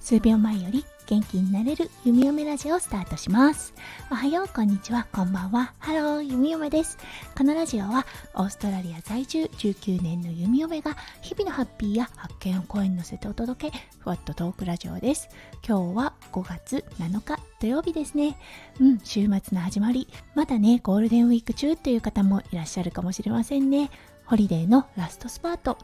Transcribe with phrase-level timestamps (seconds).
[0.00, 3.74] 数秒前より元気になれる弓嫁ラジオをスタートします。
[4.08, 5.72] おはよう、こんにちは、こんばんは。
[5.78, 6.96] Hello、弓嫁です。
[7.36, 15.28] このラジオはオーストラリア在住19年の弓嫁が日々のハッピーや発見を声に乗せてお届け、ふわっとトークラジオです。
[15.66, 18.38] 今日は5月7日土曜日ですね。
[18.80, 20.06] うん、週末の始まり。
[20.34, 23.90] まだね、ゴールデンウィーク中という方もいらっしゃるかもしれませんね。
[24.26, 25.78] ホリデーのラストスパート。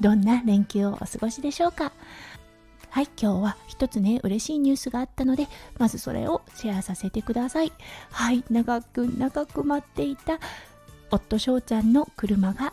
[0.00, 1.92] どんな連休をお過ごしでしょうか？
[2.88, 5.46] はい、今日は一つね、嬉しいニュースがあったので、
[5.78, 7.72] まずそれをシェアさせてください。
[8.10, 10.38] はい、長く長く待っていた
[11.10, 12.72] 夫翔ちゃんの車が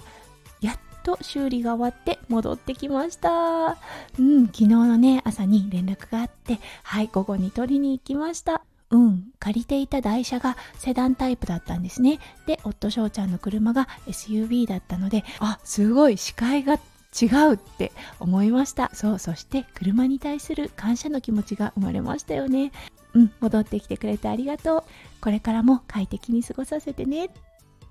[0.62, 3.78] やっと修理が終わって戻ってきました。
[4.18, 8.64] うん、昨日のね、朝に連絡があって、はい、午後に取りに行きました。
[8.92, 12.20] うん、借りていた台車がセダンタイプだったんですね。
[12.48, 16.80] で、夫翔ちゃんの車が SUV だったので、あ、すごい視界が
[17.20, 18.90] 違うって思いました。
[18.94, 22.72] そうそして車に対する感謝の気持ちが生まれましたよね。
[23.14, 24.84] うん戻ってきてくれてありがとう。
[25.22, 27.26] これからも快適に過ごさせてね。
[27.26, 27.30] っ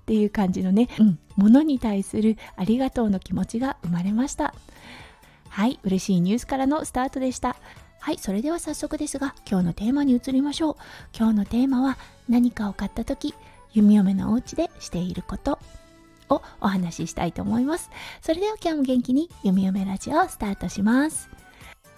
[0.09, 4.55] ていう感じのね、うん、物に対するありがとうの気持ちが生まれました。
[5.49, 7.57] はい嬉しいニュースからのスタートでした。
[8.09, 10.75] はいそれでは早速ですが今日のテーマに移りましょう
[11.15, 13.35] 今日のテーマは何かを買った時
[13.71, 15.59] 弓嫁のお家でしていること
[16.27, 17.91] をお話ししたいと思います。
[18.23, 21.29] それでは今日も元気に読み読めラジオをスタートします。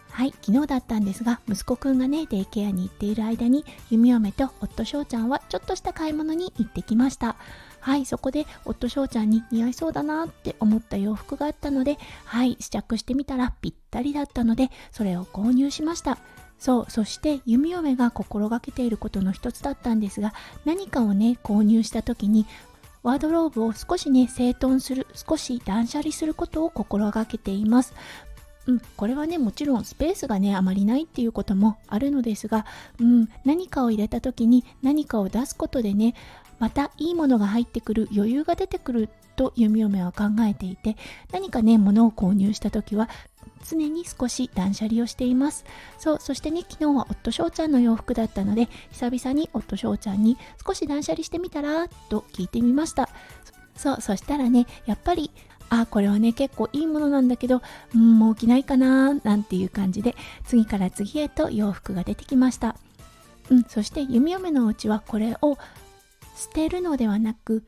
[0.09, 7.37] はい、昨日だったんですが、息子くんがね、デイケアに行っている間に、弓嫁と夫翔ちゃんはちょっとした買い物に行ってきました。
[7.81, 16.17] はい、そこで夫翔ちゃんに似合いそうだなって思った洋服があったので、はい、試着してみたらぴったりだったので、それを購入しました。
[16.57, 22.45] そう、そして弓嫁が心がけていることの一つだったんですが、何かをね、購入した時に
[23.03, 27.93] ワードローブを少しね、整頓する、少し断捨離することを心がけています。
[28.67, 32.67] うん、これはね、もちろんスペースがね、あまりないっていうこともあるのですが、
[32.99, 36.13] うん、何かを入れた時に何かを出すことでね、
[36.61, 40.95] またいいものが入ってくる余裕が出てくると弓嫁は考えていて、
[41.33, 43.09] 何かね、物を購入した時は
[43.67, 45.65] 常に少し断捨離をしています。
[45.97, 53.09] そう、そしてね、昨日は夫翔ちゃんの洋服だったので、久々に夫翔ちゃんに少し断捨離してみたらと聞いてみました。
[53.75, 55.31] そう、そしたらね、やっぱり、
[55.69, 57.63] あ、これはね、結構いいものなんだけど、
[57.97, 62.75] ん、もう着ないかな、なんていう感じで、次から次へと洋服が出てきました。
[63.49, 65.57] うん、そして弓嫁のお家はこれを
[66.35, 67.63] 捨てるのではなく、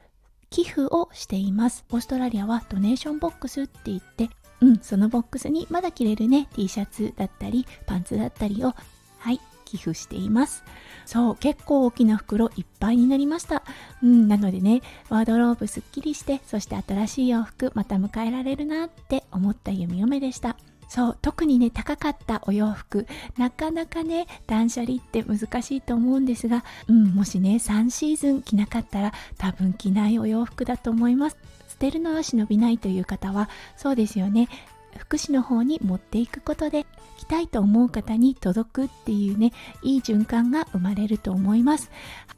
[0.50, 1.84] 寄付をしています。
[1.92, 4.30] オーストラリアはドネーションボックスって言って、
[4.62, 8.74] うん、そのボックスにまだ着れるね、T シャツだったり、パンツだったりを、
[9.18, 10.64] はい、寄付しています。
[11.06, 13.64] そう、結構大きな袋いっぱいになりました。
[14.02, 20.56] うん、なのでね、ワードローブすっきりして、そして新しい洋服また迎えられるなって思った弓嫁でした。
[20.94, 23.08] そう特にね高かったお洋服。
[23.36, 31.38] なかなかね断捨離って難しいと思うんですが、うん、もしね3シーズン着なかったら多分着ないお洋服だと思います。
[31.68, 34.50] 捨てるのは忍びないという方はそうですよね。
[34.96, 36.86] 福祉の方に持っていくことで
[37.18, 39.52] 着たいと思う方に届くっていうね
[39.82, 41.90] いい循環が生まれると思います。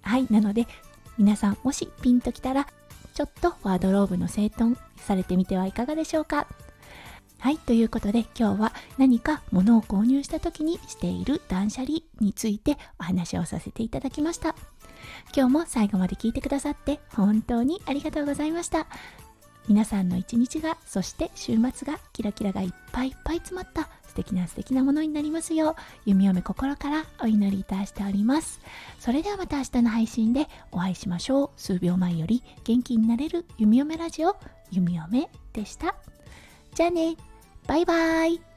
[0.01, 0.65] はいなので
[1.17, 2.67] 皆さんもしピンときたら
[3.13, 6.47] ちょっとワードローブの整頓されてみてはいかがでしょうか。
[7.40, 14.56] はい、ということで今日は何か物を購入した時にしている断捨離についてお話をさせていただきました。
[15.35, 18.88] 今日も最後まで聞いてくださって本当にありがとうございました。
[19.68, 25.75] 皆さんの一日が、そして週末がキラキラがいっぱいいっぱい詰まった素敵な素敵なものになりますよう、
[26.06, 28.59] 弓嫁心からお祈りいたしております。
[29.00, 31.50] それではまた明日の配信でお会いしましょう。
[31.57, 34.38] 数秒前より元気になれる弓嫁ラジオ、
[34.72, 35.95] 弓嫁でした。
[36.75, 37.16] じゃあね。
[37.68, 38.54] バイバイ